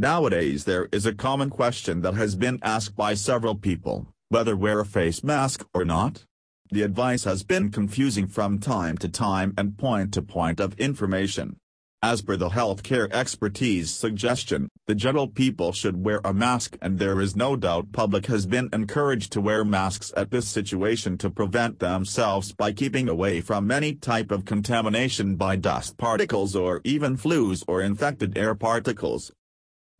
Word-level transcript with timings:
Nowadays 0.00 0.62
there 0.62 0.88
is 0.92 1.06
a 1.06 1.12
common 1.12 1.50
question 1.50 2.02
that 2.02 2.14
has 2.14 2.36
been 2.36 2.60
asked 2.62 2.94
by 2.94 3.14
several 3.14 3.56
people, 3.56 4.06
whether 4.28 4.56
wear 4.56 4.78
a 4.78 4.86
face 4.86 5.24
mask 5.24 5.66
or 5.74 5.84
not. 5.84 6.24
The 6.70 6.82
advice 6.82 7.24
has 7.24 7.42
been 7.42 7.72
confusing 7.72 8.28
from 8.28 8.60
time 8.60 8.96
to 8.98 9.08
time 9.08 9.54
and 9.58 9.76
point 9.76 10.14
to 10.14 10.22
point 10.22 10.60
of 10.60 10.78
information. 10.78 11.56
As 12.00 12.22
per 12.22 12.36
the 12.36 12.50
healthcare 12.50 13.12
expertise 13.12 13.90
suggestion, 13.90 14.68
the 14.86 14.94
general 14.94 15.26
people 15.26 15.72
should 15.72 16.04
wear 16.04 16.20
a 16.24 16.32
mask 16.32 16.78
and 16.80 17.00
there 17.00 17.20
is 17.20 17.34
no 17.34 17.56
doubt 17.56 17.90
public 17.90 18.26
has 18.26 18.46
been 18.46 18.68
encouraged 18.72 19.32
to 19.32 19.40
wear 19.40 19.64
masks 19.64 20.12
at 20.16 20.30
this 20.30 20.46
situation 20.46 21.18
to 21.18 21.28
prevent 21.28 21.80
themselves 21.80 22.52
by 22.52 22.70
keeping 22.70 23.08
away 23.08 23.40
from 23.40 23.68
any 23.72 23.94
type 23.94 24.30
of 24.30 24.44
contamination 24.44 25.34
by 25.34 25.56
dust 25.56 25.98
particles 25.98 26.54
or 26.54 26.80
even 26.84 27.16
flus 27.16 27.64
or 27.66 27.82
infected 27.82 28.38
air 28.38 28.54
particles. 28.54 29.32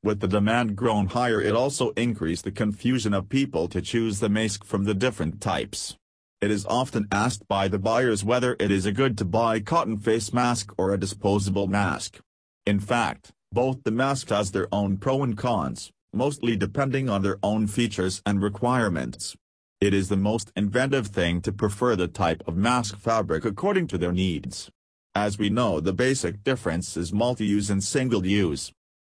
With 0.03 0.21
the 0.21 0.29
demand 0.29 0.77
grown 0.77 1.09
higher 1.09 1.41
it 1.41 1.55
also 1.55 1.91
increased 1.91 2.45
the 2.45 2.53
confusion 2.53 3.13
of 3.13 3.29
people 3.29 3.67
to 3.69 3.83
choose 3.83 4.21
the 4.21 4.29
mask 4.29 4.65
from 4.65 4.85
the 4.85 4.95
different 4.95 5.41
types. 5.41 5.97
It 6.41 6.53
is 6.53 6.65
often 6.67 7.09
asked 7.11 7.49
by 7.49 7.67
the 7.67 7.81
buyers 7.81 8.23
whether 8.23 8.57
it 8.61 8.71
is 8.71 8.87
a 8.87 8.93
good 8.93 9.19
to 9.19 9.25
buy 9.25 9.59
cotton 9.59 9.99
face 9.99 10.33
mask 10.33 10.73
or 10.79 10.95
a 10.95 10.99
disposable 10.99 11.67
mask. 11.67 12.21
In 12.65 12.79
fact, 12.79 13.33
both 13.51 13.83
the 13.83 13.91
masks 13.91 14.31
has 14.31 14.53
their 14.53 14.69
own 14.71 14.99
pro 14.99 15.25
and 15.25 15.37
cons, 15.37 15.91
mostly 16.13 16.57
depending 16.57 17.09
on 17.09 17.23
their 17.23 17.39
own 17.43 17.67
features 17.67 18.23
and 18.25 18.41
requirements. 18.41 19.37
It 19.81 19.93
is 19.93 20.09
the 20.09 20.17
most 20.17 20.53
inventive 20.55 21.09
thing 21.09 21.41
to 21.41 21.53
prefer 21.53 21.97
the 21.97 22.09
type 22.09 22.43
of 22.47 22.57
mask 22.57 22.97
fabric 22.99 23.45
according 23.45 23.89
to 23.89 23.99
their 23.99 24.13
needs. 24.13 24.71
As 25.15 25.39
we 25.39 25.51
know 25.51 25.81
the 25.81 25.93
basic 25.93 26.45
difference 26.45 26.97
is 26.97 27.13
multi-use 27.13 27.69
and 27.69 27.83
single-use. 27.83 28.71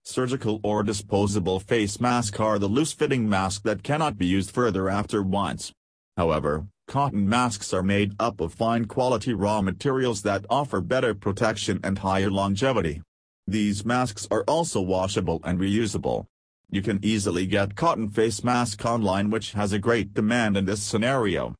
Surgical 0.08 0.60
or 0.62 0.84
disposable 0.84 1.58
face 1.58 2.00
mask 2.00 2.38
are 2.38 2.60
the 2.60 2.68
loose-fitting 2.68 3.28
mask 3.28 3.64
that 3.64 3.82
cannot 3.82 4.16
be 4.16 4.24
used 4.24 4.52
further 4.52 4.88
after 4.88 5.20
once. 5.20 5.72
However, 6.16 6.68
Cotton 6.86 7.28
masks 7.28 7.74
are 7.74 7.82
made 7.82 8.14
up 8.20 8.40
of 8.40 8.54
fine 8.54 8.84
quality 8.84 9.34
raw 9.34 9.60
materials 9.60 10.22
that 10.22 10.46
offer 10.48 10.80
better 10.80 11.12
protection 11.12 11.80
and 11.82 11.98
higher 11.98 12.30
longevity. 12.30 13.02
These 13.48 13.84
masks 13.84 14.28
are 14.30 14.44
also 14.46 14.80
washable 14.80 15.40
and 15.42 15.58
reusable. 15.58 16.26
You 16.70 16.82
can 16.82 17.00
easily 17.02 17.44
get 17.44 17.74
cotton 17.74 18.08
face 18.08 18.44
mask 18.44 18.84
online 18.84 19.30
which 19.30 19.54
has 19.54 19.72
a 19.72 19.80
great 19.80 20.14
demand 20.14 20.56
in 20.56 20.66
this 20.66 20.84
scenario. 20.84 21.56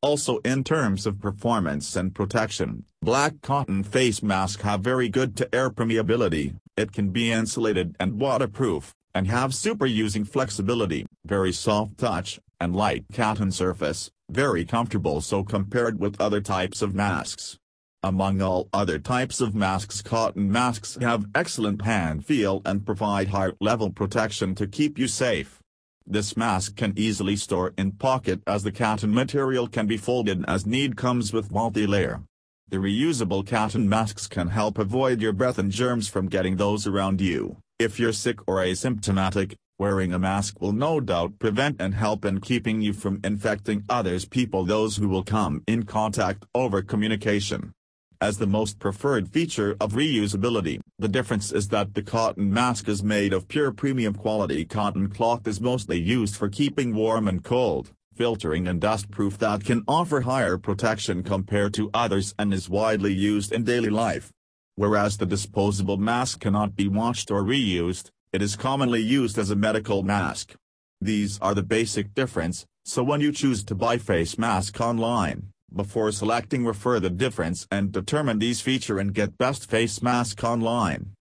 Also 0.00 0.38
in 0.38 0.64
terms 0.64 1.04
of 1.04 1.20
performance 1.20 1.96
and 1.96 2.14
protection, 2.14 2.86
black 3.02 3.42
cotton 3.42 3.84
face 3.84 4.22
masks 4.22 4.62
have 4.62 4.80
very 4.80 5.10
good 5.10 5.36
to 5.36 5.54
air 5.54 5.68
permeability, 5.68 6.56
it 6.76 6.92
can 6.92 7.10
be 7.10 7.30
insulated 7.30 7.96
and 8.00 8.20
waterproof, 8.20 8.92
and 9.14 9.26
have 9.28 9.54
super 9.54 9.86
using 9.86 10.24
flexibility, 10.24 11.06
very 11.24 11.52
soft 11.52 11.98
touch, 11.98 12.40
and 12.60 12.74
light 12.74 13.04
cotton 13.12 13.52
surface, 13.52 14.10
very 14.30 14.64
comfortable 14.64 15.20
so 15.20 15.44
compared 15.44 16.00
with 16.00 16.20
other 16.20 16.40
types 16.40 16.82
of 16.82 16.94
masks. 16.94 17.58
Among 18.02 18.42
all 18.42 18.68
other 18.72 18.98
types 18.98 19.40
of 19.40 19.54
masks 19.54 20.02
cotton 20.02 20.50
masks 20.52 20.98
have 21.00 21.26
excellent 21.34 21.82
hand 21.82 22.26
feel 22.26 22.60
and 22.64 22.84
provide 22.84 23.28
high-level 23.28 23.90
protection 23.92 24.54
to 24.56 24.66
keep 24.66 24.98
you 24.98 25.08
safe. 25.08 25.60
This 26.06 26.36
mask 26.36 26.76
can 26.76 26.92
easily 26.96 27.36
store 27.36 27.72
in 27.78 27.92
pocket 27.92 28.42
as 28.46 28.62
the 28.62 28.72
cotton 28.72 29.14
material 29.14 29.68
can 29.68 29.86
be 29.86 29.96
folded 29.96 30.44
as 30.46 30.66
need 30.66 30.96
comes 30.96 31.32
with 31.32 31.50
multi-layer. 31.50 32.22
The 32.68 32.78
reusable 32.78 33.46
cotton 33.46 33.88
masks 33.88 34.26
can 34.26 34.48
help 34.48 34.78
avoid 34.78 35.20
your 35.20 35.32
breath 35.32 35.58
and 35.58 35.70
germs 35.70 36.08
from 36.08 36.28
getting 36.28 36.56
those 36.56 36.86
around 36.86 37.20
you. 37.20 37.58
If 37.78 38.00
you're 38.00 38.12
sick 38.12 38.40
or 38.48 38.56
asymptomatic, 38.56 39.54
Wearing 39.76 40.12
a 40.12 40.20
mask 40.20 40.60
will 40.60 40.72
no 40.72 41.00
doubt 41.00 41.40
prevent 41.40 41.80
and 41.80 41.96
help 41.96 42.24
in 42.24 42.40
keeping 42.40 42.80
you 42.80 42.92
from 42.92 43.18
infecting 43.24 43.82
others 43.88 44.24
people 44.24 44.64
those 44.64 44.96
who 44.96 45.08
will 45.08 45.24
come 45.24 45.64
in 45.66 45.82
contact 45.82 46.44
over 46.54 46.80
communication. 46.80 47.72
As 48.20 48.38
the 48.38 48.46
most 48.46 48.78
preferred 48.78 49.28
feature 49.28 49.76
of 49.80 49.94
reusability, 49.94 50.80
the 51.00 51.08
difference 51.08 51.50
is 51.50 51.68
that 51.70 51.94
the 51.94 52.04
cotton 52.04 52.54
mask 52.54 52.88
is 52.88 53.02
made 53.02 53.32
of 53.32 53.48
pure 53.48 53.72
premium 53.72 54.14
quality 54.14 54.64
cotton 54.64 55.08
cloth 55.08 55.44
is 55.48 55.60
mostly 55.60 55.98
used 55.98 56.36
for 56.36 56.48
keeping 56.48 56.94
warm 56.94 57.26
and 57.26 57.42
cold, 57.42 57.90
filtering 58.14 58.66
and 58.66 58.80
dust-proof 58.80 59.38
that 59.38 59.64
can 59.64 59.84
offer 59.86 60.22
higher 60.22 60.56
protection 60.58 61.22
compared 61.22 61.74
to 61.74 61.90
others 61.92 62.34
and 62.38 62.54
is 62.54 62.68
widely 62.68 63.12
used 63.12 63.52
in 63.52 63.64
daily 63.64 63.90
life. 63.90 64.32
Whereas 64.76 65.16
the 65.16 65.26
disposable 65.26 65.96
mask 65.96 66.40
cannot 66.40 66.74
be 66.76 66.88
washed 66.88 67.30
or 67.30 67.42
reused, 67.42 68.10
it 68.32 68.42
is 68.42 68.56
commonly 68.56 69.00
used 69.00 69.38
as 69.38 69.50
a 69.50 69.56
medical 69.56 70.02
mask. 70.02 70.54
These 71.00 71.38
are 71.40 71.54
the 71.54 71.62
basic 71.62 72.14
difference, 72.14 72.66
so 72.84 73.02
when 73.02 73.20
you 73.20 73.30
choose 73.30 73.62
to 73.64 73.74
buy 73.74 73.98
face 73.98 74.36
mask 74.38 74.80
online, 74.80 75.50
before 75.74 76.10
selecting 76.12 76.64
refer 76.64 77.00
the 77.00 77.10
difference 77.10 77.66
and 77.70 77.92
determine 77.92 78.38
these 78.38 78.60
feature 78.60 78.98
and 78.98 79.12
get 79.12 79.38
best 79.38 79.68
face 79.68 80.02
mask 80.02 80.42
online. 80.42 81.12